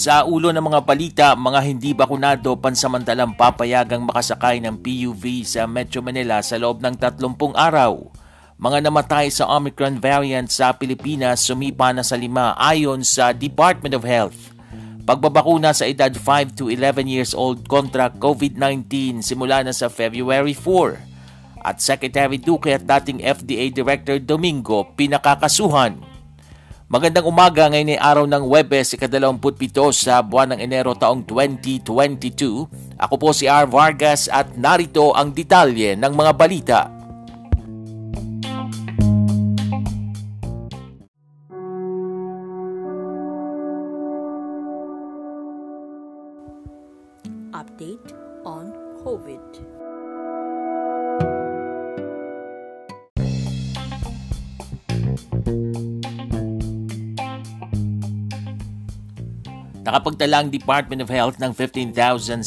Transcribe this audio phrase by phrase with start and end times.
[0.00, 6.00] Sa ulo ng mga balita, mga hindi bakunado pansamantalang papayagang makasakay ng PUV sa Metro
[6.00, 7.20] Manila sa loob ng 30
[7.52, 8.08] araw.
[8.56, 14.08] Mga namatay sa Omicron variant sa Pilipinas sumipa na sa lima ayon sa Department of
[14.08, 14.56] Health.
[15.04, 21.60] Pagbabakuna sa edad 5 to 11 years old kontra COVID-19 simula na sa February 4.
[21.60, 26.09] At Secretary Duque at dating FDA Director Domingo pinakakasuhan
[26.90, 29.54] Magandang umaga ngayon ay araw ng Webes, ikadalawamput
[29.94, 31.86] sa buwan ng Enero taong 2022.
[32.98, 33.70] Ako po si R.
[33.70, 36.99] Vargas at narito ang detalye ng mga balita.
[59.90, 62.38] Nakapagtala ang Department of Health ng 15,789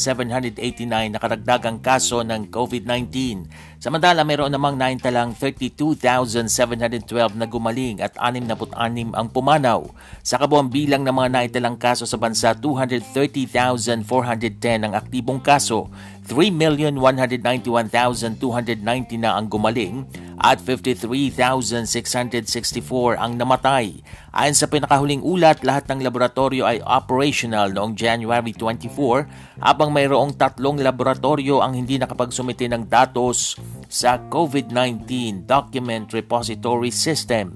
[1.12, 3.44] na karagdagang kaso ng COVID-19.
[3.84, 9.84] Samantala, mayroon namang naintalang 32,712 na gumaling at 66 ang pumanaw.
[10.24, 15.92] Sa kabuang bilang ng mga naitalang kaso sa bansa, 230,410 ang aktibong kaso,
[16.24, 20.08] 3,191,290 na ang gumaling
[20.40, 24.00] at 53,664 ang namatay.
[24.32, 30.82] Ayon sa pinakahuling ulat, lahat ng laboratorio ay operational noong January 24 habang mayroong tatlong
[30.82, 37.54] laboratorio ang hindi nakapagsumite ng datos sa COVID-19 Document Repository System.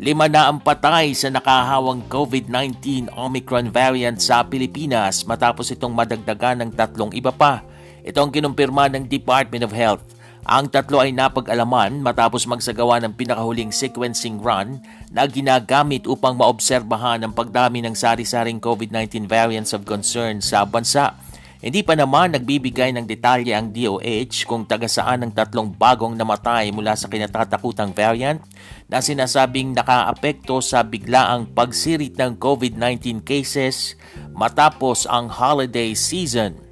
[0.00, 6.70] Lima na ang patay sa nakahawang COVID-19 Omicron variant sa Pilipinas matapos itong madagdagan ng
[6.72, 7.60] tatlong iba pa.
[8.00, 10.19] Ito ang kinumpirma ng Department of Health.
[10.48, 14.80] Ang tatlo ay napag-alaman matapos magsagawa ng pinakahuling sequencing run
[15.12, 21.12] na ginagamit upang maobserbahan ang pagdami ng sari-saring COVID-19 variants of concern sa bansa.
[21.60, 26.72] Hindi pa naman nagbibigay ng detalye ang DOH kung taga saan ang tatlong bagong namatay
[26.72, 28.40] mula sa kinatatakutang variant
[28.88, 33.92] na sinasabing nakaapekto sa biglaang pagsirit ng COVID-19 cases
[34.32, 36.69] matapos ang holiday season.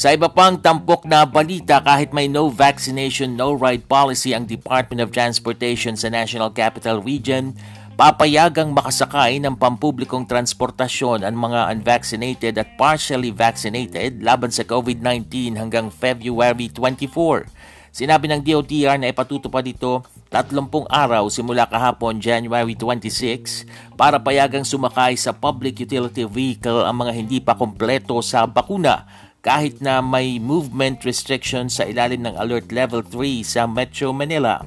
[0.00, 5.04] Sa iba pang tampok na balita kahit may no vaccination, no ride policy ang Department
[5.04, 7.52] of Transportation sa National Capital Region,
[8.00, 15.92] papayagang makasakay ng pampublikong transportasyon ang mga unvaccinated at partially vaccinated laban sa COVID-19 hanggang
[15.92, 17.44] February 24.
[17.92, 20.00] Sinabi ng DOTR na ipatutupad ito
[20.32, 23.68] 30 araw simula kahapon January 26
[24.00, 29.80] para payagang sumakay sa public utility vehicle ang mga hindi pa kompleto sa bakuna kahit
[29.80, 34.60] na may movement restriction sa ilalim ng Alert Level 3 sa Metro Manila.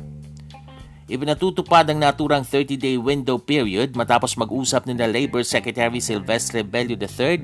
[1.03, 7.43] Ibinatutupad ang naturang 30-day window period matapos mag-usap ni Labor Secretary Silvestre Bello III,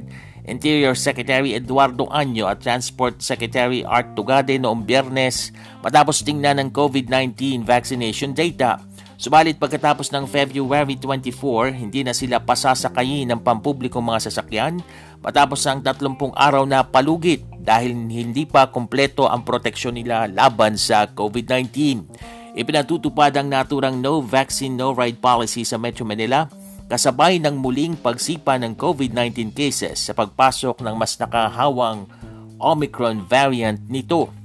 [0.50, 5.54] Interior Secretary Eduardo Anyo at Transport Secretary Art Tugade noong biyernes
[5.86, 8.82] matapos tingnan ng COVID-19 vaccination data.
[9.20, 14.80] Subalit pagkatapos ng February 24, hindi na sila pasasakayin ng pampublikong mga sasakyan
[15.20, 21.04] matapos ang 30 araw na palugit dahil hindi pa kompleto ang proteksyon nila laban sa
[21.12, 22.08] COVID-19.
[22.56, 26.48] Ipinatutupad ang naturang no vaccine no ride policy sa Metro Manila
[26.88, 32.08] kasabay ng muling pagsipa ng COVID-19 cases sa pagpasok ng mas nakahawang
[32.56, 34.39] Omicron variant nito.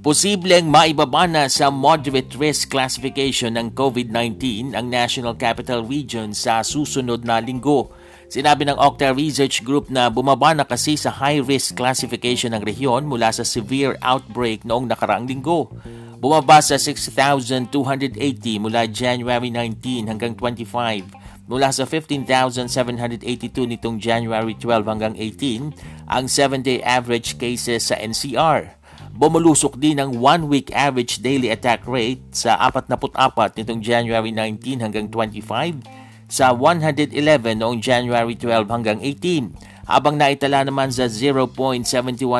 [0.00, 7.20] Posibleng maibaba na sa moderate risk classification ng COVID-19 ang National Capital Region sa susunod
[7.20, 7.92] na linggo.
[8.32, 13.04] Sinabi ng Octa Research Group na bumaba na kasi sa high risk classification ng rehiyon
[13.04, 15.68] mula sa severe outbreak noong nakaraang linggo.
[16.16, 17.68] Bumaba sa 6,280
[18.56, 21.12] mula January 19 hanggang 25
[21.44, 23.20] mula sa 15,782
[23.68, 28.79] nitong January 12 hanggang 18 ang 7-day average cases sa NCR.
[29.10, 35.82] Bumulusok din ang one-week average daily attack rate sa 44 nitong January 19 hanggang 25
[36.30, 37.10] sa 111
[37.58, 41.82] noong January 12 hanggang 18 habang naitala naman sa 0.71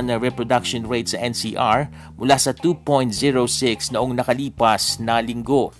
[0.06, 5.74] na reproduction rate sa NCR mula sa 2.06 noong nakalipas na linggo.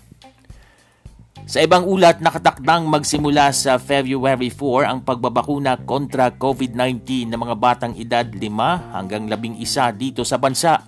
[1.51, 7.91] Sa ibang ulat, nakatakdang magsimula sa February 4 ang pagbabakuna kontra COVID-19 ng mga batang
[7.99, 9.59] edad 5 hanggang 11
[9.99, 10.79] dito sa bansa.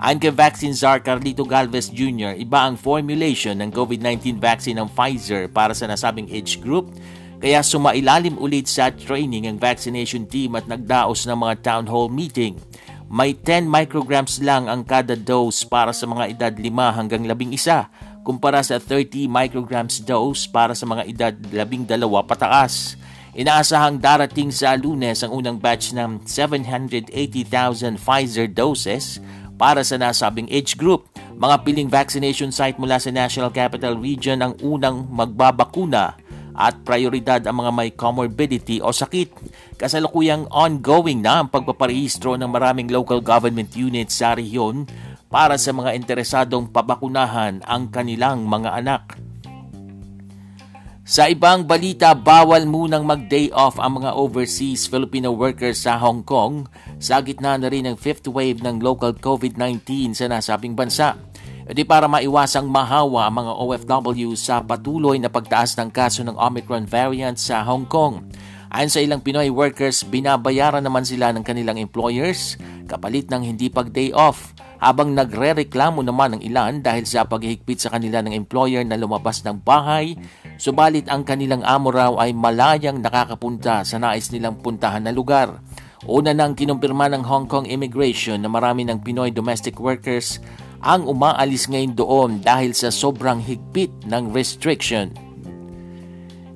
[0.00, 5.52] Ayon kay Vaccine Czar Carlito Galvez Jr., iba ang formulation ng COVID-19 vaccine ng Pfizer
[5.52, 6.88] para sa nasabing age group
[7.36, 12.56] kaya sumailalim ulit sa training ang vaccination team at nagdaos ng mga town hall meeting.
[13.12, 16.72] May 10 micrograms lang ang kada dose para sa mga edad 5
[17.04, 21.86] hanggang 11 kumpara sa 30 micrograms dose para sa mga edad 12
[22.26, 22.98] pataas.
[23.38, 29.22] Inaasahang darating sa lunes ang unang batch ng 780,000 Pfizer doses
[29.54, 31.06] para sa nasabing age group.
[31.36, 36.16] Mga piling vaccination site mula sa National Capital Region ang unang magbabakuna
[36.56, 39.28] at prioridad ang mga may comorbidity o sakit.
[39.76, 44.88] Kasalukuyang ongoing na ang pagpaparehistro ng maraming local government units sa rehiyon
[45.26, 49.04] para sa mga interesadong pabakunahan ang kanilang mga anak.
[51.06, 56.66] Sa ibang balita, bawal munang mag-day off ang mga overseas Filipino workers sa Hong Kong
[56.98, 61.14] sa gitna na rin ng fifth wave ng local COVID-19 sa nasabing bansa.
[61.70, 66.90] Di para maiwasang mahawa ang mga OFW sa patuloy na pagtaas ng kaso ng Omicron
[66.90, 68.26] variant sa Hong Kong.
[68.74, 72.58] Ayon sa ilang Pinoy workers, binabayaran naman sila ng kanilang employers
[72.90, 78.20] kapalit ng hindi pag-day off habang nagre-reklamo naman ng ilan dahil sa paghihigpit sa kanila
[78.20, 80.16] ng employer na lumabas ng bahay,
[80.60, 85.60] subalit ang kanilang amo raw ay malayang nakakapunta sa nais nilang puntahan na lugar.
[86.06, 90.38] Una nang kinumpirma ng Hong Kong Immigration na marami ng Pinoy domestic workers
[90.84, 95.10] ang umaalis ngayon doon dahil sa sobrang higpit ng restriction.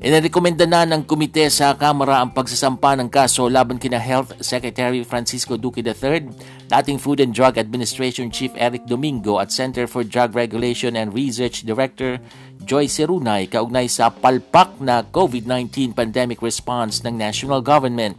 [0.00, 5.60] Inirekomenda na ng komite sa Kamara ang pagsasampa ng kaso laban kina Health Secretary Francisco
[5.60, 6.24] Duque III,
[6.70, 11.66] dating Food and Drug Administration Chief Eric Domingo at Center for Drug Regulation and Research
[11.66, 12.22] Director
[12.62, 18.14] Joy Serunay kaugnay sa palpak na COVID-19 pandemic response ng national government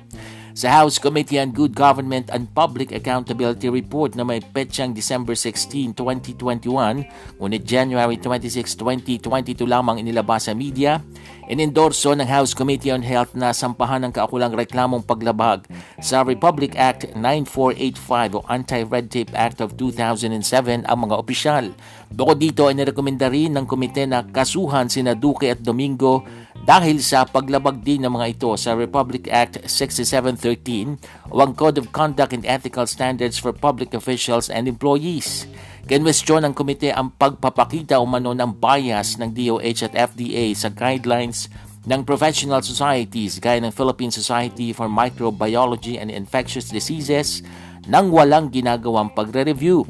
[0.51, 5.95] sa House Committee on Good Government and Public Accountability Report na may petsang December 16,
[5.95, 10.99] 2021, ngunit January 26, 2022 lamang inilabas sa media,
[11.47, 15.67] inendorso ng House Committee on Health na sampahan ng kaukulang reklamong paglabag
[15.99, 21.65] sa Republic Act 9485 o Anti-Red Tape Act of 2007 ang mga opisyal.
[22.11, 26.27] Bukod dito ay nirekomenda rin ng komite na kasuhan sina Duque at Domingo
[26.61, 31.89] dahil sa paglabag din ng mga ito sa Republic Act 6713 o ang Code of
[31.89, 35.49] Conduct and Ethical Standards for Public Officials and Employees.
[35.89, 41.49] Kinwestiyon ng komite ang pagpapakita umano ng bias ng DOH at FDA sa guidelines
[41.89, 47.41] ng professional societies gaya ng Philippine Society for Microbiology and Infectious Diseases
[47.89, 49.89] nang walang ginagawang pagre-review.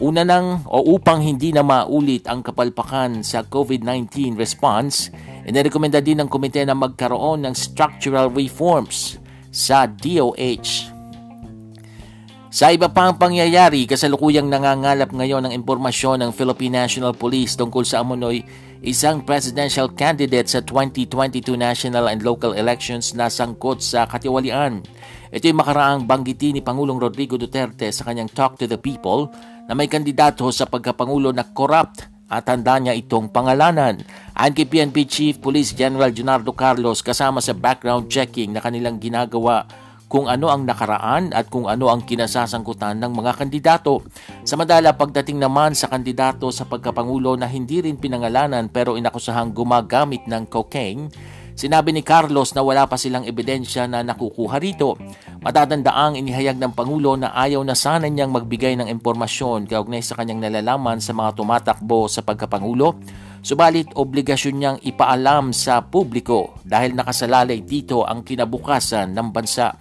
[0.00, 5.12] Una nang o upang hindi na maulit ang kapalpakan sa COVID-19 response,
[5.50, 9.16] Inirekomenda din ng komite na magkaroon ng structural reforms
[9.48, 10.92] sa DOH.
[12.50, 18.02] Sa iba pang pangyayari, kasalukuyang nangangalap ngayon ng impormasyon ng Philippine National Police tungkol sa
[18.02, 18.42] Amonoy,
[18.82, 24.82] isang presidential candidate sa 2022 national and local elections na sangkot sa katiwalian.
[25.30, 29.30] Ito'y makaraang banggiti ni Pangulong Rodrigo Duterte sa kanyang Talk to the People
[29.70, 34.02] na may kandidato sa pagkapangulo na corrupt at handa niya itong pangalanan.
[34.34, 39.70] Ayon kay PNP Chief Police General Junardo Carlos kasama sa background checking na kanilang ginagawa
[40.10, 44.02] kung ano ang nakaraan at kung ano ang kinasasangkutan ng mga kandidato.
[44.42, 50.50] Samadala pagdating naman sa kandidato sa pagkapangulo na hindi rin pinangalanan pero inakusahang gumagamit ng
[50.50, 51.06] cocaine,
[51.58, 54.96] Sinabi ni Carlos na wala pa silang ebidensya na nakukuha rito.
[55.44, 60.46] Matatandaang inihayag ng Pangulo na ayaw na sana niyang magbigay ng impormasyon kaugnay sa kanyang
[60.46, 62.96] nalalaman sa mga tumatakbo sa pagkapangulo.
[63.40, 69.72] Subalit obligasyon niyang ipaalam sa publiko dahil nakasalalay dito ang kinabukasan ng bansa.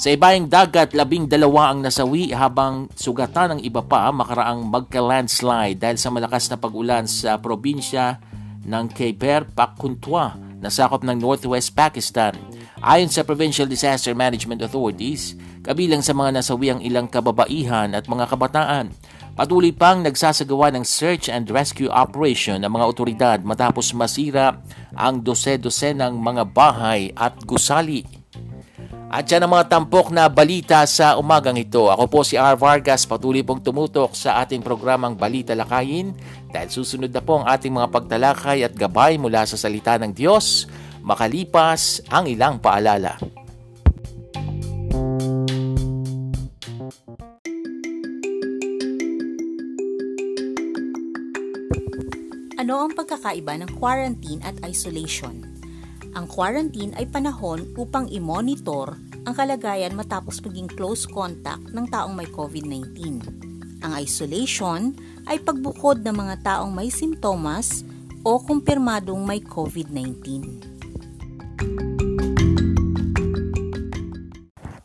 [0.00, 6.00] Sa ibayang dagat, labing dalawa ang nasawi habang sugatan ng iba pa makaraang magka-landslide dahil
[6.00, 8.16] sa malakas na pag-ulan sa probinsya
[8.64, 12.36] ng Khyber Pakhtunkhwa na sakop ng Northwest Pakistan.
[12.84, 18.28] Ayon sa Provincial Disaster Management Authorities, kabilang sa mga nasawi ang ilang kababaihan at mga
[18.28, 18.92] kabataan.
[19.34, 24.60] Patuloy pang nagsasagawa ng search and rescue operation ng mga otoridad matapos masira
[24.92, 28.19] ang dose-dose ng mga bahay at gusali.
[29.10, 31.90] At yan ang mga tampok na balita sa umagang ito.
[31.90, 32.54] Ako po si R.
[32.54, 36.14] Vargas, patuloy pong tumutok sa ating programang Balita Lakayin
[36.54, 40.70] dahil susunod na po ang ating mga pagtalakay at gabay mula sa salita ng Diyos
[41.02, 43.18] makalipas ang ilang paalala.
[52.62, 55.49] Ano ang pagkakaiba ng quarantine at isolation?
[56.10, 62.26] Ang quarantine ay panahon upang i-monitor ang kalagayan matapos maging close contact ng taong may
[62.26, 63.22] COVID-19.
[63.80, 64.90] Ang isolation
[65.30, 67.86] ay pagbukod ng mga taong may simptomas
[68.26, 70.26] o kumpirmadong may COVID-19.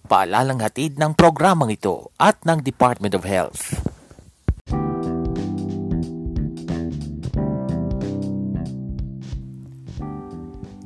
[0.05, 3.94] Paalalang hatid ng programang ito at ng Department of Health.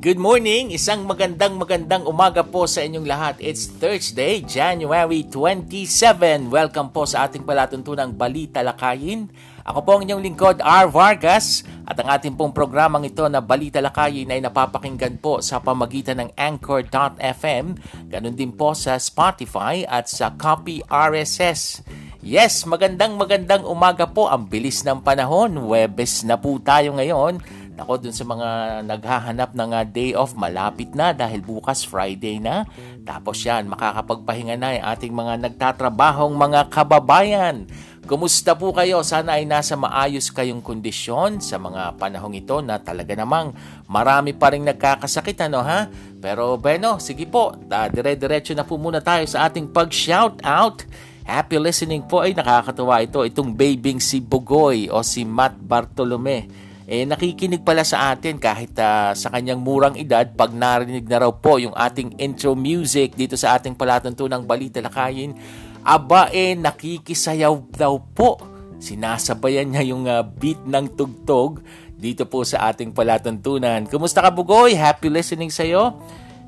[0.00, 0.72] Good morning!
[0.72, 3.36] Isang magandang magandang umaga po sa inyong lahat.
[3.36, 6.48] It's Thursday, January 27.
[6.48, 9.28] Welcome po sa ating palatuntunang Balita Lakayin.
[9.60, 10.88] Ako po ang inyong lingkod, R.
[10.88, 11.68] Vargas.
[11.84, 16.32] At ang ating pong programang ito na Balita Lakayin ay napapakinggan po sa pamagitan ng
[16.32, 17.76] Anchor.fm.
[18.08, 21.84] Ganon din po sa Spotify at sa Copy RSS.
[22.20, 24.28] Yes, magandang magandang umaga po.
[24.28, 25.56] Ang bilis ng panahon.
[25.68, 27.40] Webes na po tayo ngayon.
[27.80, 32.68] Ako dun sa mga naghahanap ng uh, day off, malapit na dahil bukas Friday na.
[33.08, 37.64] Tapos yan, makakapagpahinga na yung ating mga nagtatrabahong mga kababayan.
[38.04, 39.00] Kumusta po kayo?
[39.00, 43.56] Sana ay nasa maayos kayong kondisyon sa mga panahong ito na talaga namang
[43.88, 45.88] marami pa rin nagkakasakit ano ha?
[46.20, 50.84] Pero bueno, sige po, dire-diretso na po muna tayo sa ating pag-shout out.
[51.24, 57.06] Happy listening po ay nakakatuwa ito, itong babing si Bugoy o si Matt Bartolome eh
[57.06, 61.62] nakikinig pala sa atin kahit uh, sa kanyang murang edad pag narinig na raw po
[61.62, 65.38] yung ating intro music dito sa ating palatuntunang balita lakayin
[65.86, 68.36] aba eh nakikisayaw daw po.
[68.80, 71.60] Sinasabayan niya yung uh, beat ng tugtog
[72.00, 73.84] dito po sa ating palatuntunan.
[73.84, 74.72] Kumusta ka Bugoy?
[74.72, 76.00] Happy listening sa iyo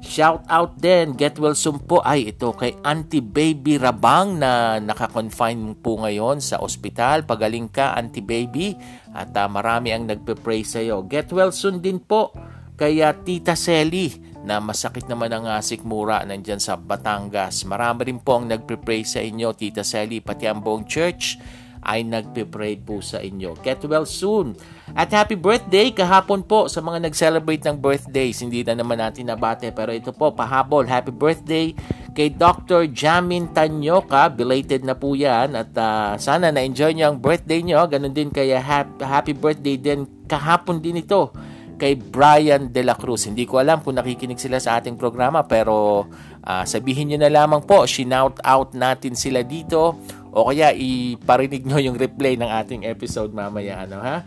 [0.03, 5.79] Shout out din, get well soon po ay ito kay Auntie Baby Rabang na naka-confine
[5.79, 7.23] po ngayon sa ospital.
[7.23, 8.75] Pagaling ka Auntie Baby
[9.15, 11.07] at uh, marami ang nagpe-pray sa iyo.
[11.07, 12.35] Get well soon din po
[12.75, 14.11] kay uh, Tita Selly
[14.43, 17.63] na masakit naman ang uh, sikmura nandyan sa Batangas.
[17.63, 21.39] Marami rin po ang nagpe-pray sa inyo Tita Selly pati ang buong church
[21.87, 23.55] ay nagpe-pray po sa inyo.
[23.63, 24.59] Get well soon.
[24.93, 28.45] At happy birthday kahapon po sa mga nag-celebrate ng birthdays.
[28.45, 30.85] Hindi na naman natin nabate pero ito po pahabol.
[30.85, 31.73] Happy birthday
[32.13, 32.93] kay Dr.
[32.93, 34.29] Jamin Tanyoka.
[34.29, 37.81] Belated na po yan at uh, sana na-enjoy niyo ang birthday niyo.
[37.89, 41.33] Ganon din kaya happy, happy birthday din kahapon din ito
[41.81, 43.25] kay Brian De La Cruz.
[43.25, 46.05] Hindi ko alam kung nakikinig sila sa ating programa pero
[46.45, 49.97] uh, sabihin niyo na lamang po, shinout out natin sila dito
[50.37, 54.21] o kaya iparinig nyo yung replay ng ating episode mamaya ano ha.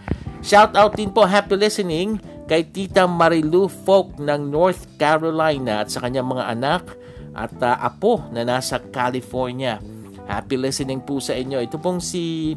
[0.46, 6.06] Shout out din po happy listening kay Tita Marilu Folk ng North Carolina at sa
[6.06, 6.94] kanyang mga anak
[7.34, 9.82] at uh, apo na nasa California.
[10.30, 11.58] Happy listening po sa inyo.
[11.66, 12.54] Ito pong si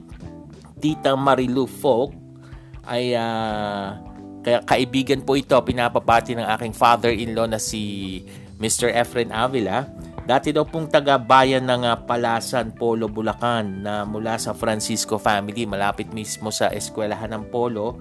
[0.77, 2.13] Tita Marilu Folk
[2.85, 3.97] ay uh,
[4.45, 8.21] kaya kaibigan po ito pinapapati ng aking father-in-law na si
[8.61, 8.93] Mr.
[8.93, 9.89] Efren Avila
[10.29, 16.13] Dati daw pong taga-bayan ng uh, Palasan, Polo, Bulacan na mula sa Francisco family, malapit
[16.13, 17.97] mismo sa eskwelahan ng Polo.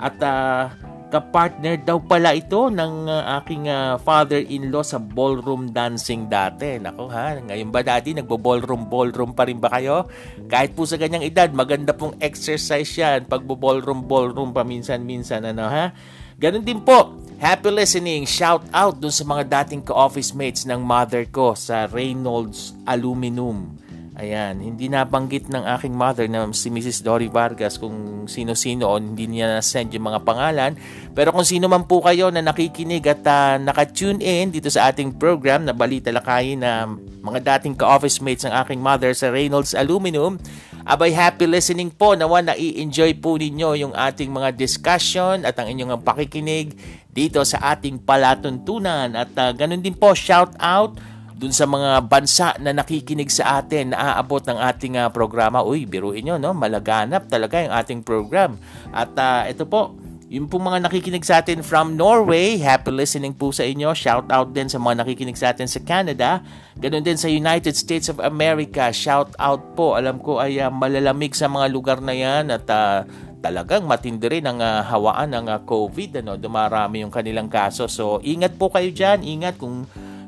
[0.00, 0.72] At uh,
[1.12, 6.80] kapartner daw pala ito ng uh, aking uh, father-in-law sa ballroom dancing dati.
[6.80, 10.08] Nako ha, ngayon ba dati nagbo-ballroom ballroom pa rin ba kayo?
[10.48, 15.92] Kahit po sa ganyang edad, maganda pong exercise yan pagbo-ballroom ballroom paminsan-minsan ano ha.
[16.36, 18.28] Ganun din po, Happy listening!
[18.28, 23.72] Shout out dun sa mga dating ka-office mates ng mother ko sa Reynolds Aluminum.
[24.16, 27.04] Ayan, hindi nabanggit ng aking mother na si Mrs.
[27.04, 30.72] Dory Vargas kung sino-sino o hindi niya na-send yung mga pangalan.
[31.12, 35.20] Pero kung sino man po kayo na nakikinig at uh, naka-tune in dito sa ating
[35.20, 36.88] program na Balita Lakayin na
[37.20, 40.40] mga dating ka-office mates ng aking mother sa Reynolds Aluminum,
[40.86, 42.14] Abay, happy listening po.
[42.14, 46.78] Nawa na i-enjoy po ninyo yung ating mga discussion at ang inyong pakikinig
[47.10, 49.10] dito sa ating palatuntunan.
[49.18, 50.94] At uh, ganun din po, shout out
[51.36, 55.60] dun sa mga bansa na nakikinig sa atin, na aabot ng ating uh, programa.
[55.60, 56.56] Uy, biruin nyo, no?
[56.56, 58.56] malaganap talaga yung ating program.
[58.88, 59.92] At uh, ito po,
[60.26, 63.94] yung pong mga nakikinig sa atin from Norway, happy listening po sa inyo.
[63.94, 66.42] Shout out din sa mga nakikinig sa atin sa Canada.
[66.80, 68.90] Ganon din sa United States of America.
[68.90, 69.94] Shout out po.
[69.94, 73.06] Alam ko ay uh, malalamig sa mga lugar na yan at uh,
[73.38, 76.24] talagang matindi rin ang uh, hawaan ng uh, COVID.
[76.24, 76.34] Ano?
[76.40, 77.86] Dumarami yung kanilang kaso.
[77.86, 79.22] So ingat po kayo dyan.
[79.22, 79.86] Ingat kung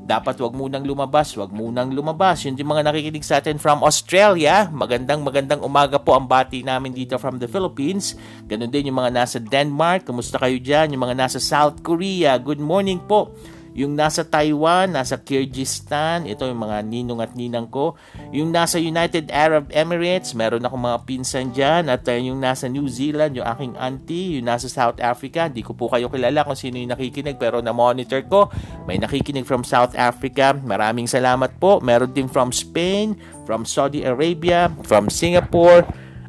[0.08, 2.40] dapat wag munang lumabas, wag munang lumabas.
[2.48, 4.64] Yun yung mga nakikinig sa atin from Australia.
[4.72, 8.16] Magandang magandang umaga po ang bati namin dito from the Philippines.
[8.48, 10.08] Ganon din yung mga nasa Denmark.
[10.08, 10.96] Kumusta kayo dyan?
[10.96, 12.40] Yung mga nasa South Korea.
[12.40, 13.36] Good morning po.
[13.76, 17.94] Yung nasa Taiwan, nasa Kyrgyzstan, ito yung mga ninong at ninang ko.
[18.32, 21.92] Yung nasa United Arab Emirates, meron akong mga pinsan dyan.
[21.92, 24.40] At uh, yung nasa New Zealand, yung aking auntie.
[24.40, 28.24] Yung nasa South Africa, di ko po kayo kilala kung sino yung nakikinig pero na-monitor
[28.26, 28.48] ko.
[28.88, 30.56] May nakikinig from South Africa.
[30.56, 31.78] Maraming salamat po.
[31.84, 35.84] Meron din from Spain, from Saudi Arabia, from Singapore,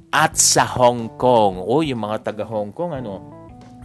[0.09, 1.61] at sa Hong Kong.
[1.61, 3.38] O, yung mga taga Hong Kong, ano,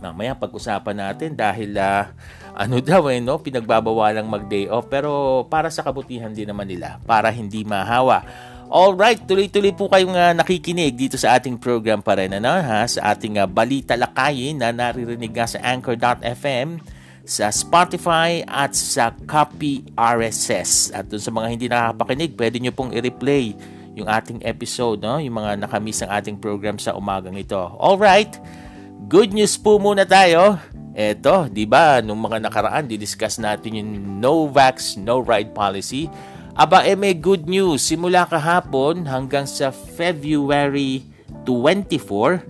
[0.04, 2.12] mamaya pag-usapan natin dahil uh,
[2.52, 3.40] ano daw eh, no?
[3.40, 4.86] pinagbabawalang mag-day off.
[4.92, 8.22] Pero para sa kabutihan din naman nila, para hindi mahawa.
[8.68, 12.82] Alright, tuloy-tuloy po kayong uh, nakikinig dito sa ating program pa rin, ano, ha?
[12.88, 16.80] sa ating uh, Balita Lakayin na naririnig nga sa Anchor.fm,
[17.24, 20.96] sa Spotify at sa Copy RSS.
[20.96, 23.52] At dun sa mga hindi nakakapakinig, pwede nyo pong i-replay
[23.94, 25.22] yung ating episode, no?
[25.22, 27.58] yung mga nakamiss ng ating program sa umagang ito.
[27.78, 28.40] Alright,
[29.08, 30.56] good news po muna tayo.
[30.94, 33.90] Eto, 'di ba, nung mga nakaraan didiscuss natin yung
[34.22, 36.06] no vax, no ride policy.
[36.54, 37.82] Aba, eh may good news.
[37.82, 41.02] Simula kahapon hanggang sa February
[41.42, 42.46] 24,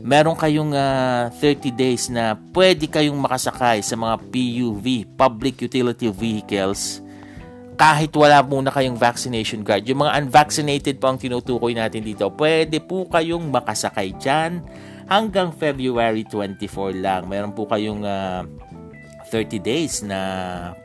[0.00, 6.08] meron kayong uh, ah, 30 days na pwede kayong makasakay sa mga PUV, Public Utility
[6.08, 7.04] Vehicles,
[7.76, 9.84] kahit wala muna kayong vaccination card.
[9.84, 14.64] Yung mga unvaccinated po ang tinutukoy natin dito, pwede po kayong makasakay dyan
[15.12, 17.28] hanggang February 24 lang.
[17.28, 20.18] Meron po kayong uh, ah, 30 days na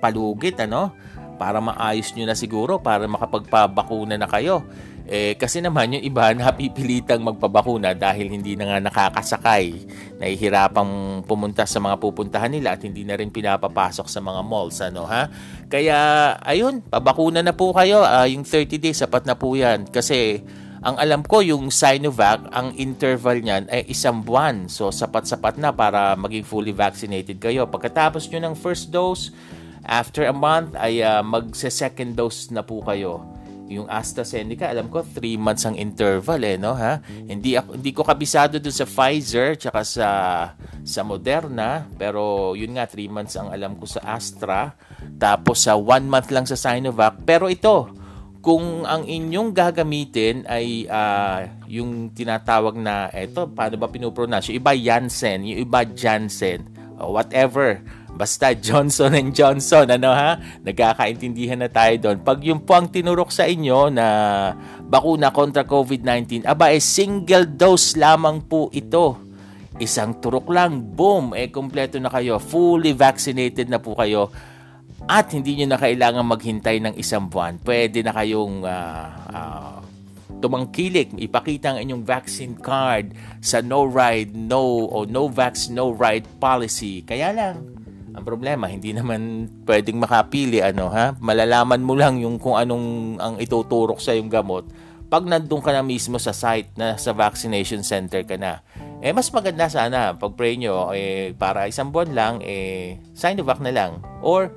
[0.04, 0.92] palugit ano
[1.40, 4.68] para maayos nyo na siguro para makapagpabakuna na kayo.
[5.08, 9.88] Eh, kasi naman yung iba napipilitang magpabakuna dahil hindi na nga nakakasakay.
[10.20, 14.84] Nahihirapang pumunta sa mga pupuntahan nila at hindi na rin pinapapasok sa mga malls.
[14.84, 15.32] Ano, ha?
[15.72, 15.96] Kaya,
[16.44, 18.04] ayun, pabakuna na po kayo.
[18.04, 19.88] Uh, yung 30 days, sapat na po yan.
[19.88, 20.44] Kasi
[20.88, 24.72] ang alam ko, yung Sinovac, ang interval niyan ay isang buwan.
[24.72, 27.68] So, sapat-sapat na para maging fully vaccinated kayo.
[27.68, 29.36] Pagkatapos nyo ng first dose,
[29.84, 33.20] after a month, ay uh, magse-second dose na po kayo.
[33.68, 36.72] Yung AstraZeneca, alam ko, 3 months ang interval eh, no?
[36.72, 37.04] Ha?
[37.04, 40.10] Hindi, ako, hindi ko kabisado dun sa Pfizer tsaka sa,
[40.88, 41.84] sa Moderna.
[42.00, 44.72] Pero yun nga, 3 months ang alam ko sa Astra.
[45.20, 47.20] Tapos sa 1 month lang sa Sinovac.
[47.28, 47.92] Pero ito,
[48.48, 54.48] kung ang inyong gagamitin ay uh, yung tinatawag na eto paano ba pinopronounce?
[54.48, 55.44] Yung iba Janssen.
[55.44, 56.64] Yung iba Janssen.
[56.96, 57.84] Or whatever.
[58.16, 60.40] Basta Johnson and Johnson ano ha?
[60.64, 62.24] Nagkakaintindihan na tayo doon.
[62.24, 64.08] Pag yung po ang tinurok sa inyo na
[64.80, 69.20] bakuna kontra COVID-19 aba eh single dose lamang po ito.
[69.76, 72.40] Isang turok lang boom eh kompleto na kayo.
[72.40, 74.32] Fully vaccinated na po kayo
[75.06, 77.62] at hindi nyo na kailangan maghintay ng isang buwan.
[77.62, 79.78] Pwede na kayong uh, uh,
[80.42, 86.26] tumangkilik, ipakita ang inyong vaccine card sa no ride, no o no vax, no ride
[86.42, 87.06] policy.
[87.06, 87.78] Kaya lang,
[88.18, 91.14] ang problema, hindi naman pwedeng makapili ano ha.
[91.22, 94.66] Malalaman mo lang yung kung anong ang ituturok sa yung gamot
[95.08, 98.60] pag nandun ka na mismo sa site na sa vaccination center ka na.
[99.00, 103.72] Eh mas maganda sana pag pray nyo eh para isang buwan lang eh Sinovac na
[103.72, 104.52] lang or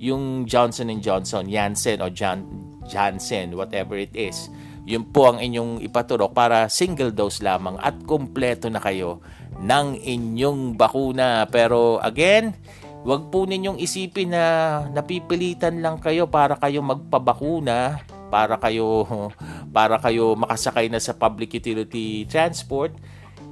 [0.00, 2.40] yung Johnson Johnson, Janssen o John,
[2.88, 4.48] Janssen, whatever it is.
[4.88, 9.20] Yun po ang inyong ipaturok para single dose lamang at kumpleto na kayo
[9.60, 11.44] ng inyong bakuna.
[11.52, 12.56] Pero again,
[13.04, 14.44] wag po ninyong isipin na
[14.88, 18.00] napipilitan lang kayo para kayo magpabakuna,
[18.32, 19.04] para kayo
[19.76, 22.96] para kayo makasakay na sa public utility transport.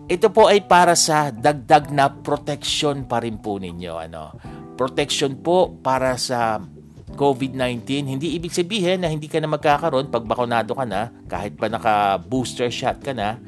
[0.09, 3.93] Ito po ay para sa dagdag na protection pa rin po ninyo.
[4.01, 4.33] Ano?
[4.79, 6.63] Protection po para sa
[7.19, 8.15] COVID-19.
[8.15, 12.71] Hindi ibig sabihin na hindi ka na magkakaroon pag bakunado ka na, kahit pa naka-booster
[12.71, 13.43] shot ka na.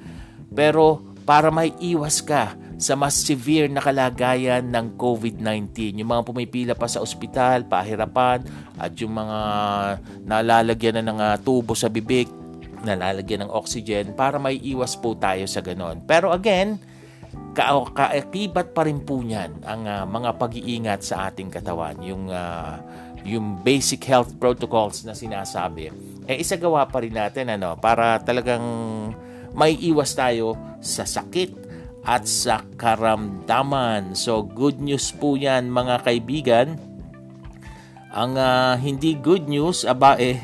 [0.50, 6.00] Pero para may iwas ka sa mas severe na kalagayan ng COVID-19.
[6.02, 8.42] Yung mga pumipila pa sa ospital, pahirapan,
[8.80, 9.38] at yung mga
[10.24, 12.26] nalalagyan na ng uh, tubo sa bibig,
[12.82, 16.00] nalalagyan ng oxygen, para may iwas po tayo sa ganon.
[16.08, 16.80] Pero again,
[17.50, 22.78] ka kaakibat pa rin po niyan ang uh, mga pag-iingat sa ating katawan, yung uh,
[23.26, 25.92] yung basic health protocols na sinasabi.
[26.24, 28.62] Eh isagawa pa rin natin ano para talagang
[29.52, 31.52] may iwas tayo sa sakit
[32.06, 34.16] at sa karamdaman.
[34.16, 36.68] So good news po 'yan mga kaibigan.
[38.10, 40.40] Ang uh, hindi good news aba eh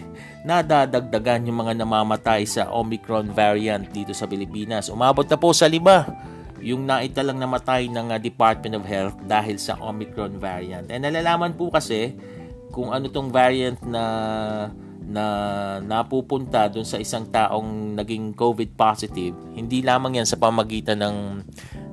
[0.46, 4.86] nadadagdagan yung mga namamatay sa Omicron variant dito sa Pilipinas.
[4.86, 6.06] Umabot na po sa lima
[6.62, 10.88] yung naitalang namatay ng uh, Department of Health dahil sa Omicron variant.
[10.88, 12.16] And nalalaman po kasi
[12.72, 14.04] kung ano tong variant na
[15.06, 15.24] na
[15.86, 21.16] napupunta doon sa isang taong naging COVID positive, hindi lamang yan sa pamagitan ng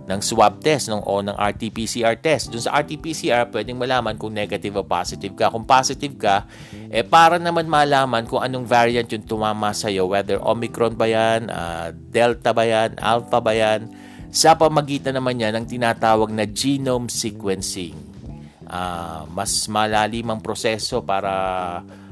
[0.03, 2.51] ng swab test ng, o ng RT-PCR test.
[2.51, 5.47] Doon sa RT-PCR, pwedeng malaman kung negative o positive ka.
[5.47, 6.43] Kung positive ka,
[6.91, 11.95] eh para naman malaman kung anong variant yung tumama sa'yo, whether Omicron ba yan, uh,
[11.95, 13.87] Delta ba yan, Alpha ba yan,
[14.33, 17.93] sa pamagitan naman yan ng tinatawag na genome sequencing.
[18.65, 21.29] Uh, mas malalim ang proseso para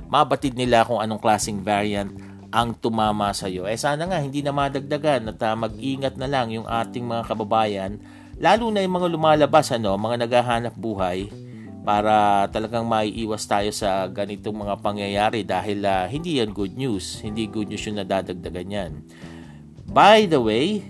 [0.06, 2.14] mabatid nila kung anong klaseng variant
[2.54, 3.66] ang tumama sa iyo.
[3.66, 7.98] Eh sana nga hindi na madagdagan at uh, mag-ingat na lang yung ating mga kababayan,
[8.38, 11.26] lalo na yung mga lumalabas ano, mga naghahanap buhay
[11.82, 17.26] para talagang maiiwas tayo sa ganitong mga pangyayari dahil uh, hindi yan good news.
[17.26, 18.92] Hindi good news yung nadadagdagan yan.
[19.90, 20.86] By the way,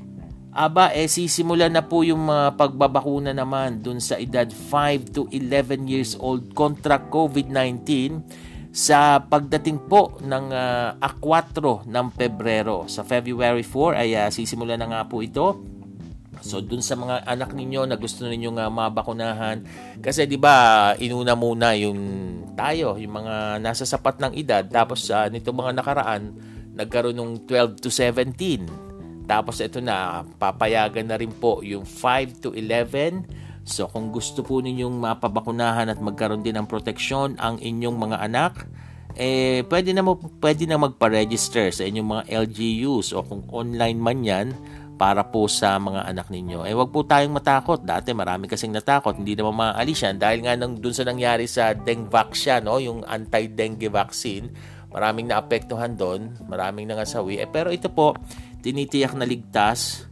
[0.51, 5.87] aba eh sisimulan na po yung mga pagbabakuna naman dun sa edad 5 to 11
[5.87, 8.19] years old kontra COVID-19
[8.71, 12.87] sa pagdating po ng uh, A4 ng Pebrero.
[12.87, 15.63] Sa February 4 ay uh, sisimulan na nga po ito.
[16.43, 19.63] So dun sa mga anak ninyo na gusto ninyong uh, mabakunahan
[20.03, 21.99] kasi 'di ba inuna muna yung
[22.59, 26.35] tayo, yung mga nasa sapat ng edad tapos uh, nito mga nakaraan
[26.75, 28.90] nagkaroon ng 12 to 17.
[29.31, 34.57] Tapos ito na papayagan na rin po yung 5 to 11 So kung gusto po
[34.59, 38.65] ninyong mapabakunahan at magkaroon din ng proteksyon ang inyong mga anak,
[39.13, 40.01] eh pwede na
[40.41, 44.47] pwede na magpa-register sa inyong mga LGUs o kung online man 'yan
[44.97, 46.65] para po sa mga anak ninyo.
[46.65, 47.81] Eh wag po tayong matakot.
[47.81, 51.73] Dati marami kasing natakot, hindi naman maalis yan dahil nga nang dun sa nangyari sa
[51.73, 54.53] Dengvaxia, no, yung anti-dengue vaccine,
[54.93, 57.41] maraming naapektuhan doon, maraming nangasawi.
[57.41, 58.13] Eh pero ito po,
[58.61, 60.05] tinitiyak na ligtas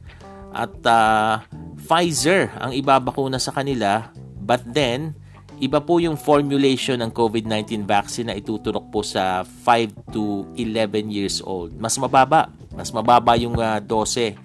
[0.50, 1.46] at uh,
[1.80, 4.10] Pfizer ang ibabakuna sa kanila
[4.42, 5.14] but then
[5.60, 11.44] iba po yung formulation ng COVID-19 vaccine na ituturok po sa 5 to 11 years
[11.44, 11.76] old.
[11.76, 14.40] Mas mababa, mas mababa yung uh, dose,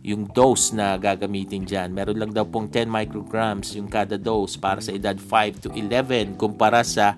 [0.00, 1.92] yung dose na gagamitin dyan.
[1.92, 6.40] Meron lang daw pong 10 micrograms yung kada dose para sa edad 5 to 11
[6.40, 7.12] kumpara sa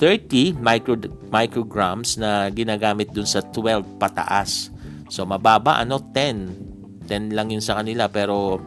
[0.00, 0.96] 30 micro,
[1.28, 4.72] micrograms na ginagamit dun sa 12 pataas.
[5.08, 7.08] So mababa ano 10.
[7.08, 8.60] 10 lang yun sa kanila pero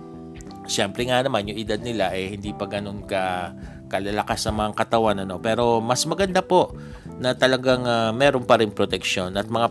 [0.71, 3.53] Siyempre nga naman, yung edad nila eh hindi pa ganun ka
[3.91, 6.71] kalalakas sa mga katawan ano pero mas maganda po
[7.19, 9.67] na talagang uh, meron pa rin protection at mga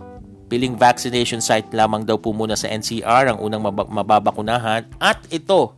[0.52, 5.72] piling vaccination site lamang daw po muna sa NCR ang unang mab- mababakunahan at ito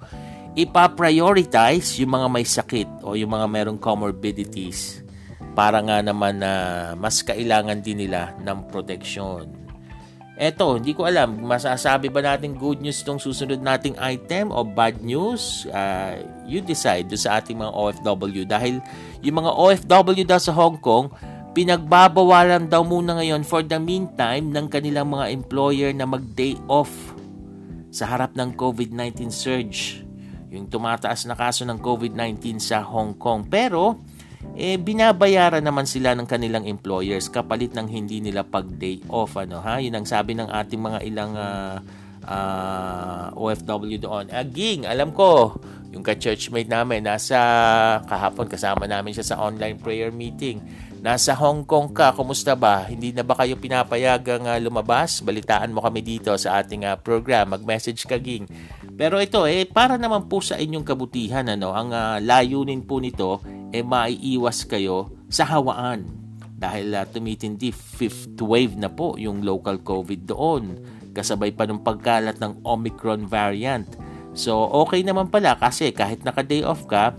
[0.59, 5.07] ipa-prioritize yung mga may sakit o yung mga merong comorbidities
[5.55, 9.62] para nga naman na uh, mas kailangan din nila ng protection.
[10.43, 14.99] Eto, hindi ko alam, masasabi ba natin good news tong susunod nating item o bad
[14.99, 15.71] news?
[15.71, 18.43] Uh, you decide do sa ating mga OFW.
[18.43, 18.83] Dahil
[19.23, 21.15] yung mga OFW daw sa Hong Kong,
[21.55, 26.91] pinagbabawalan daw muna ngayon for the meantime ng kanilang mga employer na mag-day off
[27.95, 30.03] sa harap ng COVID-19 surge.
[30.51, 33.47] Yung tumataas na kaso ng COVID-19 sa Hong Kong.
[33.47, 34.03] Pero,
[34.53, 39.65] eh binabayaran naman sila ng kanilang employers kapalit ng hindi nila pag day off ano
[39.65, 39.81] ha?
[39.81, 41.81] Yun ang sabi ng ating mga ilang uh,
[42.27, 44.29] uh, OFW doon.
[44.29, 45.57] Aging alam ko
[45.93, 47.39] yung ka-churchmate namin nasa
[48.09, 50.61] kahapon kasama namin siya sa online prayer meeting
[51.03, 52.87] nasa Hong Kong ka kumusta ba?
[52.87, 55.19] Hindi na ba kayo pinapayagang uh, lumabas?
[55.19, 57.59] Balitaan mo kami dito sa ating uh, program.
[57.59, 58.47] Mag-message ka ging.
[58.95, 63.43] Pero ito eh para naman po sa inyong kabutihan ano ang uh, layunin po nito
[63.75, 66.07] eh maiiwas kayo sa hawaan.
[66.55, 70.79] Dahil uh, tumitindi fifth wave na po yung local COVID doon
[71.13, 73.91] kasabay pa ng pagkalat ng Omicron variant.
[74.39, 77.13] So okay naman pala kasi kahit naka-day off ka,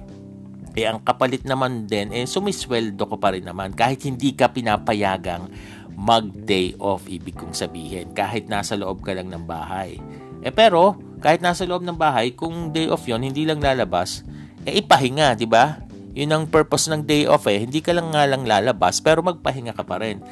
[0.73, 5.49] eh ang kapalit naman din eh sumisweldo ko pa rin naman kahit hindi ka pinapayagang
[5.93, 10.01] mag-day off ibig kong sabihin kahit nasa loob ka lang ng bahay.
[10.41, 14.25] Eh pero kahit nasa loob ng bahay kung day off yon hindi lang lalabas
[14.63, 15.75] eh ipahinga, di ba?
[16.15, 17.67] Yun ang purpose ng day off eh.
[17.67, 20.23] Hindi ka lang nga lang lalabas pero magpahinga ka pa rin.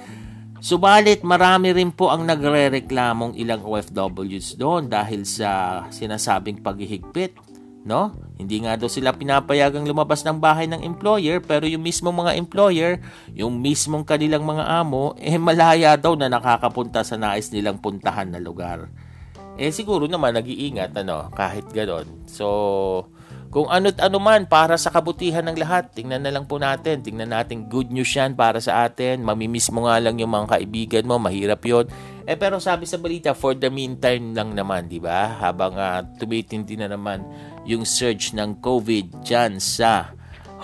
[0.62, 7.34] Subalit marami rin po ang nagre-reklamong ilang OFWs doon dahil sa sinasabing paghihigpit.
[7.81, 8.13] No?
[8.37, 13.01] Hindi nga daw sila pinapayagang lumabas ng bahay ng employer pero yung mismong mga employer,
[13.33, 18.37] yung mismong kanilang mga amo, eh malaya daw na nakakapunta sa nais nilang puntahan na
[18.37, 18.89] lugar.
[19.57, 22.25] Eh siguro naman nag-iingat ano, kahit ganoon.
[22.29, 22.47] So,
[23.51, 27.03] kung ano't ano man para sa kabutihan ng lahat, tingnan na lang po natin.
[27.03, 29.19] Tingnan natin good news yan para sa atin.
[29.27, 31.85] Mamimiss mo nga lang yung mga kaibigan mo, mahirap yon.
[32.23, 35.35] Eh pero sabi sa balita, for the meantime lang naman, di ba?
[35.35, 37.27] Habang uh, tumitindi na naman
[37.71, 40.12] yung surge ng COVID dyan sa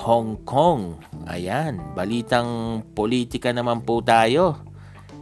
[0.03, 0.99] Hong Kong.
[1.25, 4.61] Ayan, balitang politika naman po tayo.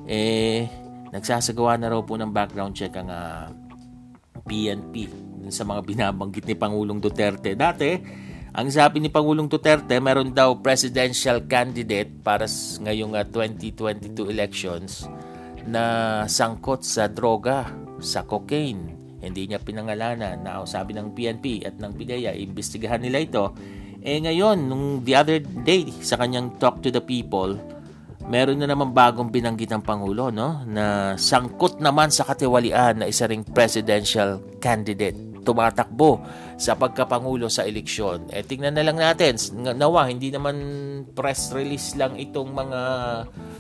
[0.10, 0.66] Eh,
[1.14, 3.44] nagsasagawa na raw po ng background check ang uh, ah,
[4.46, 5.10] PNP
[5.54, 7.54] sa mga binabanggit ni Pangulong Duterte.
[7.54, 7.90] Dati,
[8.52, 12.50] ang sabi ni Pangulong Duterte, meron daw presidential candidate para
[12.82, 15.06] ngayong uh, 2022 elections
[15.66, 17.70] na sangkot sa droga,
[18.02, 19.05] sa cocaine.
[19.26, 23.46] Hindi niya pinangalanan na sabi ng PNP at ng PIDEA, imbestigahan nila ito.
[24.06, 27.58] Eh ngayon, nung the other day sa kanyang Talk to the People,
[28.26, 33.30] meron na naman bagong binanggit ng Pangulo no na sangkot naman sa katiwalian na isa
[33.30, 36.26] ring presidential candidate tumatakbo
[36.58, 38.34] sa pagkapangulo sa eleksyon.
[38.34, 39.38] Eh tingnan na lang natin,
[39.78, 40.58] nawa hindi naman
[41.14, 42.82] press release lang itong mga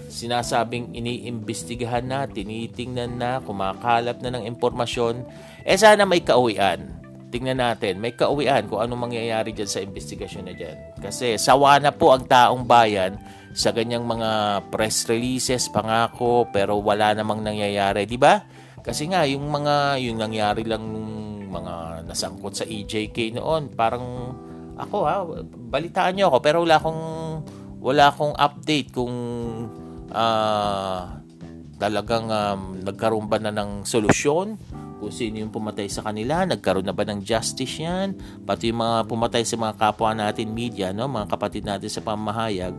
[0.09, 5.21] sinasabing iniimbestigahan na, tinitingnan na, kumakalat na ng impormasyon.
[5.61, 7.04] Eh sana may kauwian.
[7.35, 10.95] Tingnan natin, may kauwian kung anong mangyayari dyan sa investigasyon na dyan.
[11.03, 13.19] Kasi sawa na po ang taong bayan
[13.51, 18.39] sa ganyang mga press releases, pangako, pero wala namang nangyayari, di ba?
[18.79, 20.87] Kasi nga, yung mga, yung nangyari lang
[21.51, 24.31] mga nasangkot sa EJK noon, parang
[24.79, 25.27] ako ha,
[25.71, 27.03] balitaan niyo ako, pero wala akong,
[27.83, 29.15] wala akong update kung
[30.07, 31.03] uh,
[31.75, 34.55] talagang um, nagkaroon ba na ng solusyon
[34.95, 38.15] kung sino yung pumatay sa kanila, nagkaroon na ba ng justice yan,
[38.47, 41.11] pati yung mga pumatay sa mga kapwa natin media, no?
[41.11, 42.71] mga kapatid natin sa pamahayag,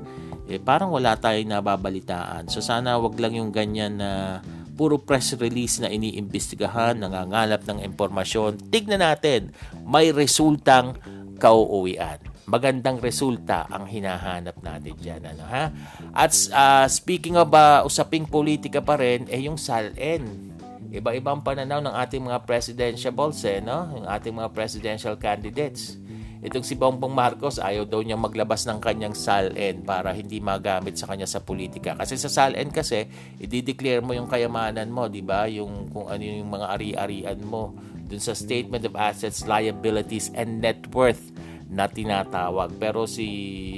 [0.48, 2.48] eh, parang wala tayong nababalitaan.
[2.48, 4.40] So sana wag lang yung ganyan na
[4.76, 8.68] puro press release na iniimbestigahan, nangangalap ng impormasyon.
[8.68, 9.50] Tignan natin,
[9.88, 11.00] may resultang
[11.40, 12.20] kauuwian.
[12.46, 15.22] Magandang resulta ang hinahanap natin dyan.
[15.34, 15.74] Ano, ha?
[16.14, 20.54] At uh, speaking of uh, usaping politika pa rin, eh yung SALN.
[20.90, 23.90] Iba-ibang pananaw ng ating mga presidential eh, no?
[23.96, 25.98] yung ating mga presidential candidates.
[26.46, 31.10] Itong si Bongbong Marcos, ayaw daw niya maglabas ng kanyang SALN para hindi magamit sa
[31.10, 31.96] kanya sa politika.
[31.98, 33.08] Kasi sa SALN kasi,
[33.40, 35.50] i-declare mo yung kayamanan mo, di ba?
[35.50, 37.74] Yung kung ano yung mga ari-arian mo
[38.06, 41.34] dun sa Statement of Assets, Liabilities, and Net Worth
[41.66, 42.78] na tinatawag.
[42.78, 43.26] Pero si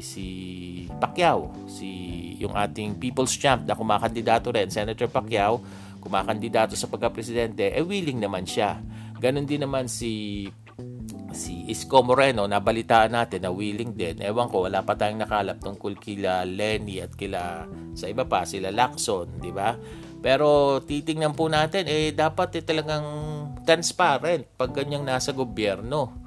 [0.04, 0.26] si
[1.00, 1.88] Pacquiao, si
[2.36, 5.64] yung ating People's Champ na kumakandidato rin, Senator Pacquiao,
[5.98, 8.78] kumakandidato sa pagka-presidente, eh willing naman siya.
[9.18, 10.46] Ganon din naman si
[11.34, 14.22] si Isko Moreno, nabalitaan natin na willing din.
[14.22, 18.72] Ewan ko, wala pa tayong nakalap tungkol kila Lenny at kila sa iba pa, sila
[18.72, 19.76] Lacson, di ba?
[20.18, 23.06] Pero titingnan po natin, eh dapat eh, talagang
[23.62, 26.26] transparent pag ganyang nasa gobyerno.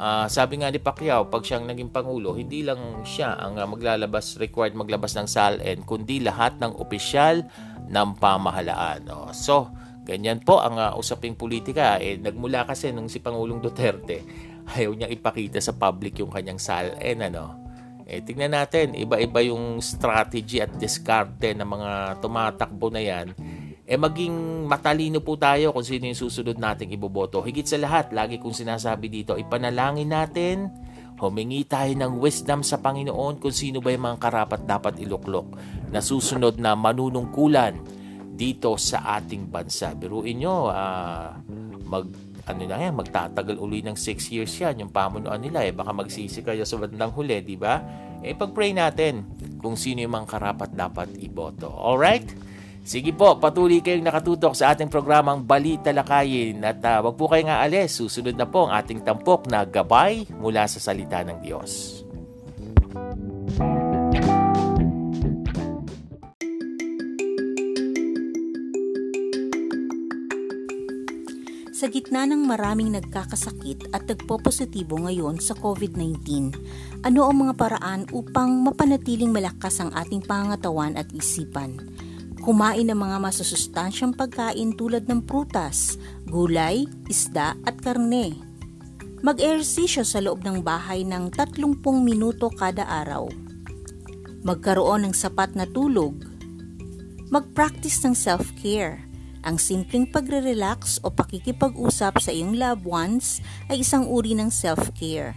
[0.00, 4.40] Uh, sabi nga ni Pacquiao, pag siyang naging pangulo, hindi lang siya ang uh, maglalabas,
[4.40, 7.44] required maglabas ng SALN, kundi lahat ng opisyal
[7.84, 9.04] ng pamahalaan.
[9.04, 9.28] No?
[9.36, 9.68] So,
[10.10, 12.00] Ganyan po ang uh, usaping politika.
[12.02, 14.26] Eh, nagmula kasi nung si Pangulong Duterte,
[14.74, 17.20] ayaw niya ipakita sa public yung kanyang salin.
[17.22, 17.62] Ano?
[18.10, 23.30] Eh, tingnan natin, iba-iba yung strategy at diskarte ng mga tumatakbo na yan.
[23.90, 27.42] Eh, maging matalino po tayo kung sino yung susunod nating iboboto.
[27.42, 30.70] Higit sa lahat, lagi kong sinasabi dito, ipanalangin natin,
[31.18, 35.58] humingi tayo ng wisdom sa Panginoon kung sino ba yung mga karapat dapat iluklok
[35.90, 37.82] na susunod na manunungkulan
[38.30, 39.90] dito sa ating bansa.
[39.98, 41.34] Biruin nyo, uh,
[41.82, 42.06] mag,
[42.46, 46.46] ano na yan, magtatagal uli ng 6 years yan, yung pamunuan nila, eh, baka magsisi
[46.46, 47.82] kayo sa bandang huli, di ba?
[48.22, 49.26] Eh, pag-pray natin
[49.58, 51.74] kung sino yung mga karapat dapat iboto.
[51.74, 52.49] Alright?
[52.80, 57.52] Sige po, patuloy kayong nakatutok sa ating programang Balita Lakayin at uh, wag po kayong
[57.52, 58.00] aalis.
[58.00, 62.02] Susunod na po ang ating tampok na gabay mula sa salita ng Diyos.
[71.80, 76.52] Sa gitna ng maraming nagkakasakit at nagpo-positibo ngayon sa COVID-19,
[77.08, 81.89] ano ang mga paraan upang mapanatiling malakas ang ating pangatawan at isipan?
[82.40, 88.32] Kumain ng mga masusustansyang pagkain tulad ng prutas, gulay, isda at karne.
[89.20, 91.68] Mag-ehersisyo sa loob ng bahay ng 30
[92.00, 93.28] minuto kada araw.
[94.40, 96.16] Magkaroon ng sapat na tulog.
[97.28, 103.40] Mag-practice ng self-care ang simpleng pagre-relax o pakikipag-usap sa iyong loved ones
[103.72, 105.32] ay isang uri ng self-care.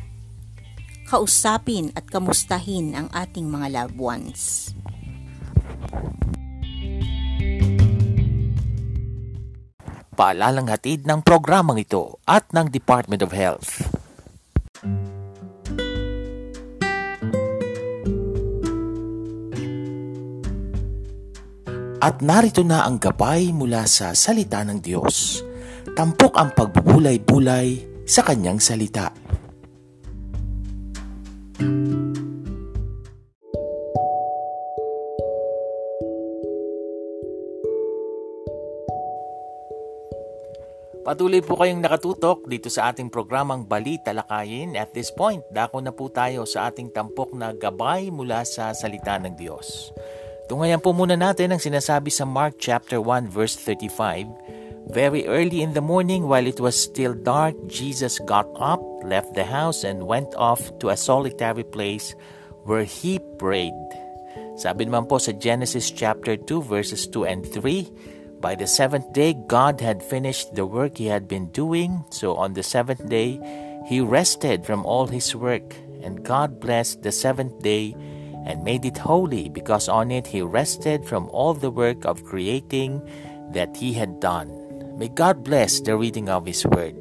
[1.07, 4.71] Kausapin at kamustahin ang ating mga loved ones.
[10.13, 13.81] Paalalang hatid ng programang ito at ng Department of Health.
[21.97, 25.41] At narito na ang gabay mula sa salita ng Diyos.
[25.97, 27.67] Tampok ang pagbubulay-bulay
[28.05, 29.09] sa kanyang salita.
[41.03, 44.79] Patuloy po kayong nakatutok dito sa ating programang Balita Lakayin.
[44.79, 49.19] At this point, dako na po tayo sa ating tampok na gabay mula sa salita
[49.19, 49.91] ng Diyos.
[50.47, 54.31] Tungayan po muna natin ang sinasabi sa Mark chapter 1 verse 35.
[54.95, 59.43] Very early in the morning while it was still dark, Jesus got up, left the
[59.43, 62.15] house and went off to a solitary place
[62.63, 63.75] where he prayed.
[64.55, 67.91] Sabi naman po sa Genesis chapter 2 verses 2 and 3,
[68.43, 72.03] By the seventh day, God had finished the work he had been doing.
[72.11, 73.39] So on the seventh day,
[73.87, 75.79] he rested from all his work.
[76.03, 77.95] And God blessed the seventh day
[78.43, 82.99] and made it holy, because on it he rested from all the work of creating
[83.55, 84.51] that he had done.
[84.99, 86.99] May God bless the reading of His Word.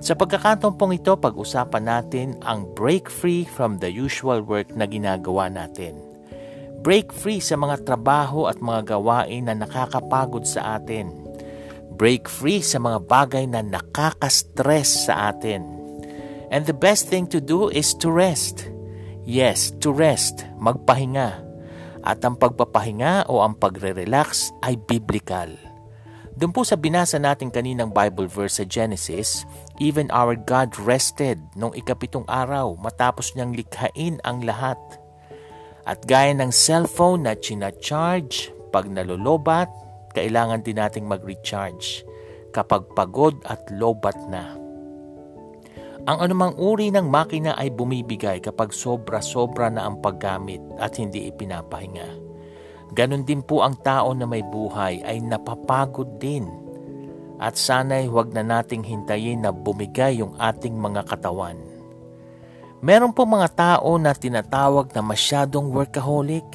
[0.00, 5.52] Sa pagkakataon pong ito, pag-usapan natin ang break free from the usual work na ginagawa
[5.52, 6.09] natin.
[6.80, 11.12] Break free sa mga trabaho at mga gawain na nakakapagod sa atin.
[11.92, 15.60] Break free sa mga bagay na nakaka-stress sa atin.
[16.48, 18.64] And the best thing to do is to rest.
[19.28, 21.44] Yes, to rest, magpahinga.
[22.00, 25.52] At ang pagpapahinga o ang pagre-relax ay biblical.
[26.32, 29.44] Doon po sa binasa natin kaninang Bible verse sa Genesis,
[29.76, 34.80] even our God rested nung ikapitong araw matapos niyang likhain ang lahat.
[35.88, 37.34] At gaya ng cellphone na
[37.80, 39.68] charge pag nalulobat,
[40.12, 42.04] kailangan din nating mag-recharge
[42.50, 44.58] kapag pagod at lobat na.
[46.08, 52.08] Ang anumang uri ng makina ay bumibigay kapag sobra-sobra na ang paggamit at hindi ipinapahinga.
[52.90, 56.48] Ganon din po ang tao na may buhay ay napapagod din.
[57.38, 61.69] At sana'y huwag na nating hintayin na bumigay yung ating mga katawan
[62.80, 66.48] Meron po mga tao na tinatawag na masyadong workaholic.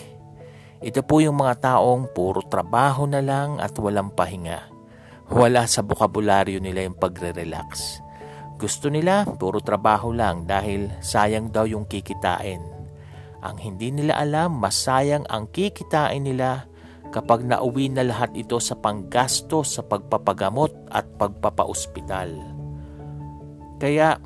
[0.81, 4.73] Ito po yung mga taong puro trabaho na lang at walang pahinga.
[5.29, 8.01] Wala sa bukabularyo nila yung pagre-relax.
[8.57, 12.61] Gusto nila puro trabaho lang dahil sayang daw yung kikitain.
[13.45, 16.65] Ang hindi nila alam, masayang ang kikitain nila
[17.13, 22.33] kapag nauwi na lahat ito sa panggasto sa pagpapagamot at pagpapaospital.
[23.77, 24.17] Kaya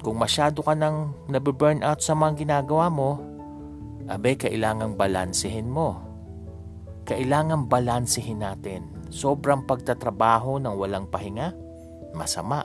[0.00, 3.20] kung masyado ka nang nabiburn out sa mga ginagawa mo,
[4.08, 6.00] abe, kailangang balansehin mo.
[7.04, 8.88] Kailangang balansehin natin.
[9.12, 11.52] Sobrang pagtatrabaho ng walang pahinga,
[12.16, 12.64] masama.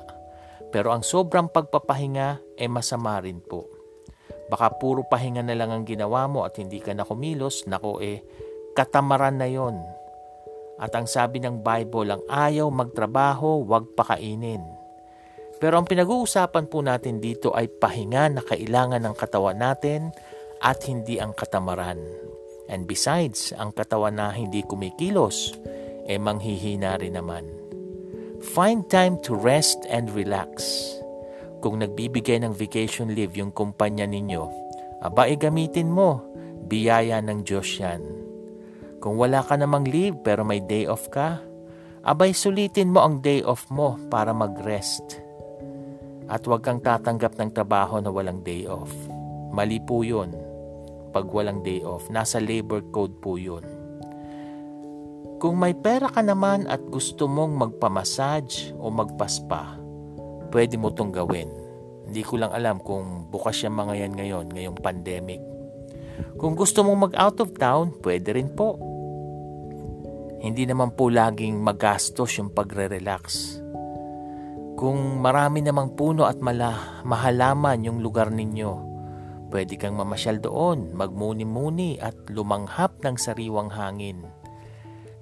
[0.71, 3.67] Pero ang sobrang pagpapahinga, eh masama rin po.
[4.51, 8.21] Baka puro pahinga na lang ang ginawa mo at hindi ka na kumilos, nako eh,
[8.77, 9.79] katamaran na yon.
[10.75, 14.74] At ang sabi ng Bible, ang ayaw magtrabaho, wag pakainin.
[15.55, 20.11] Pero ang pinag-uusapan po natin dito ay pahinga na kailangan ng katawan natin
[20.59, 21.99] at hindi ang katamaran.
[22.67, 25.55] And besides, ang katawan na hindi kumikilos,
[26.09, 27.45] eh manghihina rin naman.
[28.53, 30.65] Find time to rest and relax.
[31.63, 34.43] Kung nagbibigay ng vacation leave yung kumpanya ninyo,
[35.01, 36.21] aba e gamitin mo,
[36.65, 38.01] biyaya ng Diyos yan.
[39.01, 41.41] Kung wala ka namang leave pero may day off ka,
[42.05, 45.24] abay sulitin mo ang day off mo para mag-rest
[46.25, 48.89] at huwag kang tatanggap ng trabaho na walang day off.
[49.53, 50.33] Mali po yun.
[51.13, 53.63] Pag walang day off, nasa labor code po yun.
[55.37, 59.77] Kung may pera ka naman at gusto mong magpamassage o magpaspa,
[60.49, 61.47] pwede mo tong gawin.
[62.09, 65.41] Hindi ko lang alam kung bukas yung mga yan ngayon, ngayong pandemic.
[66.39, 68.79] Kung gusto mong mag-out of town, pwede rin po.
[70.41, 73.64] Hindi naman po laging magastos yung pagre-relax
[74.75, 78.71] kung marami namang puno at mala, mahalaman yung lugar ninyo,
[79.47, 84.27] pwede kang mamasyal doon, magmuni-muni at lumanghap ng sariwang hangin.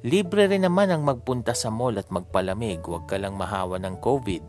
[0.03, 4.43] Libre rin naman ang magpunta sa mall at magpalamig, huwag ka lang mahawa ng COVID.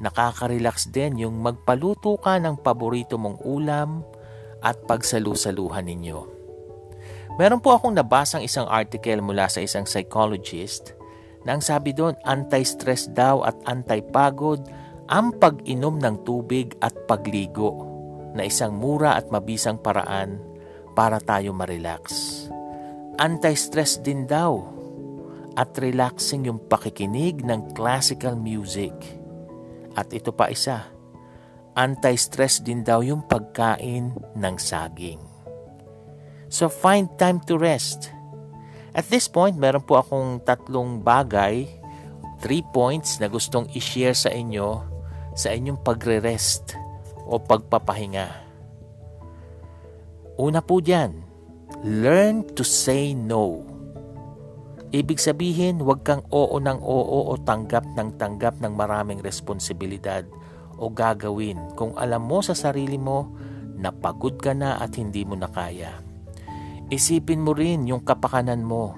[0.00, 4.00] Nakaka-relax din yung magpaluto ka ng paborito mong ulam
[4.64, 6.18] at pagsalusaluhan ninyo.
[7.36, 10.95] Meron po akong nabasang isang article mula sa isang psychologist
[11.46, 14.66] na ang sabi doon, anti-stress daw at anti-pagod
[15.06, 17.86] ang pag-inom ng tubig at pagligo
[18.34, 20.42] na isang mura at mabisang paraan
[20.98, 22.02] para tayo ma-relax.
[23.16, 24.58] Anti-stress din daw
[25.54, 28.92] at relaxing yung pakikinig ng classical music.
[29.94, 30.84] At ito pa isa,
[31.78, 35.22] anti-stress din daw yung pagkain ng saging.
[36.50, 38.15] So find time to rest
[38.96, 41.68] at this point, meron po akong tatlong bagay,
[42.40, 44.80] three points na gustong i-share sa inyo
[45.36, 46.72] sa inyong pagre-rest
[47.28, 48.32] o pagpapahinga.
[50.40, 51.12] Una po dyan,
[51.84, 53.68] learn to say no.
[54.96, 60.24] Ibig sabihin, huwag kang oo ng oo o tanggap ng tanggap ng maraming responsibilidad
[60.80, 63.28] o gagawin kung alam mo sa sarili mo
[63.76, 66.05] na pagod ka na at hindi mo na kaya.
[66.86, 68.94] Isipin mo rin yung kapakanan mo.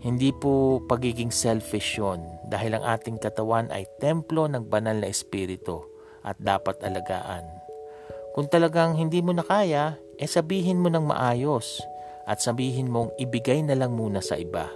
[0.00, 5.84] Hindi po pagiging selfish yun dahil ang ating katawan ay templo ng banal na espiritu
[6.24, 7.44] at dapat alagaan.
[8.32, 11.84] Kung talagang hindi mo na kaya, eh sabihin mo ng maayos
[12.24, 14.72] at sabihin mong ibigay na lang muna sa iba.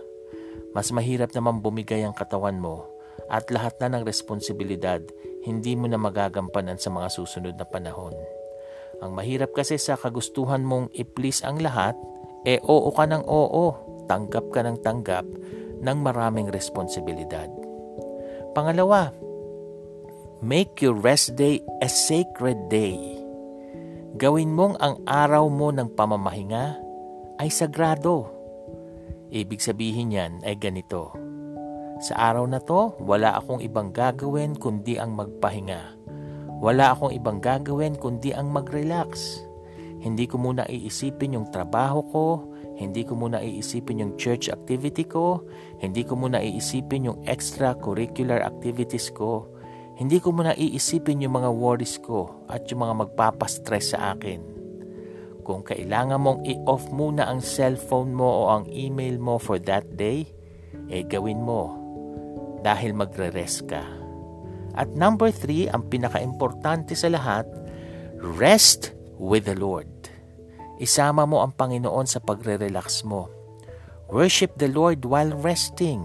[0.76, 2.84] Mas mahirap naman bumigay ang katawan mo
[3.32, 5.00] at lahat na ng responsibilidad
[5.40, 8.12] hindi mo na magagampanan sa mga susunod na panahon.
[9.01, 11.96] Ang mahirap kasi sa kagustuhan mong i-please ang lahat,
[12.44, 13.64] e eh oo ka ng oo,
[14.09, 15.24] tanggap ka ng tanggap
[15.80, 17.48] ng maraming responsibilidad.
[18.53, 19.12] Pangalawa,
[20.44, 22.96] make your rest day a sacred day.
[24.20, 26.76] Gawin mong ang araw mo ng pamamahinga
[27.40, 28.40] ay sagrado
[29.30, 31.14] Ibig sabihin yan ay ganito.
[32.03, 35.99] Sa araw na to, wala akong ibang gagawin kundi ang magpahinga.
[36.61, 39.40] Wala akong ibang gagawin kundi ang mag-relax.
[40.00, 42.26] Hindi ko muna iisipin yung trabaho ko,
[42.76, 45.44] hindi ko muna iisipin yung church activity ko,
[45.80, 49.48] hindi ko muna iisipin yung extracurricular activities ko,
[50.00, 54.61] hindi ko muna iisipin yung mga worries ko at yung mga magpapastress sa akin
[55.50, 60.30] kung kailangan mong i-off muna ang cellphone mo o ang email mo for that day,
[60.86, 61.74] eh gawin mo
[62.62, 63.99] dahil magre-rest ka.
[64.78, 67.46] At number three, ang pinaka-importante sa lahat,
[68.20, 69.88] rest with the Lord.
[70.80, 73.28] Isama mo ang Panginoon sa pagre-relax mo.
[74.08, 76.02] Worship the Lord while resting.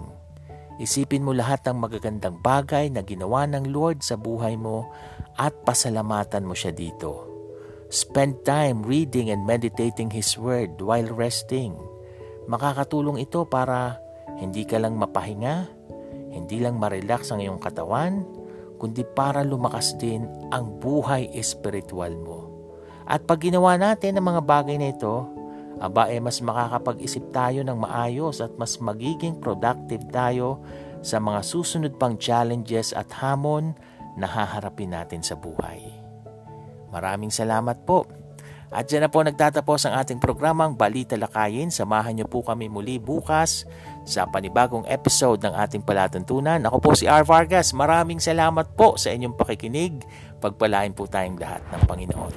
[0.75, 4.91] Isipin mo lahat ng magagandang bagay na ginawa ng Lord sa buhay mo
[5.39, 7.31] at pasalamatan mo siya dito.
[7.87, 11.71] Spend time reading and meditating His Word while resting.
[12.51, 13.95] Makakatulong ito para
[14.35, 15.71] hindi ka lang mapahinga,
[16.35, 18.27] hindi lang ma-relax ang iyong katawan,
[18.77, 22.51] kundi para lumakas din ang buhay espiritual mo.
[23.05, 25.29] At pag ginawa natin ang mga bagay na ito,
[25.77, 30.63] aba eh mas makakapag-isip tayo ng maayos at mas magiging productive tayo
[31.05, 33.75] sa mga susunod pang challenges at hamon
[34.15, 35.83] na haharapin natin sa buhay.
[36.89, 38.07] Maraming salamat po.
[38.73, 41.69] At dyan na po nagtatapos ang ating programang Balita Lakayin.
[41.69, 43.63] Samahan niyo po kami muli bukas
[44.05, 46.61] sa panibagong episode ng ating palatuntunan.
[46.63, 47.25] Ako po si R.
[47.25, 47.73] Vargas.
[47.73, 50.05] Maraming salamat po sa inyong pakikinig.
[50.39, 52.33] Pagpalain po tayong lahat ng Panginoon.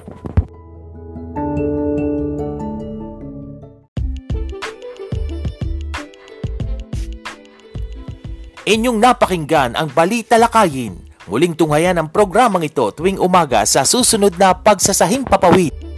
[8.69, 14.49] Inyong napakinggan ang Balita Lakayin Muling tunghayan ang programang ito tuwing umaga sa susunod na
[14.49, 15.88] pagsasahing papawid.